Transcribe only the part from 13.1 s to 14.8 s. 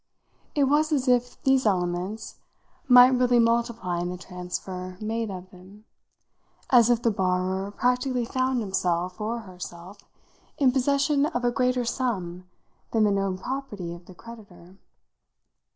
known property of the creditor.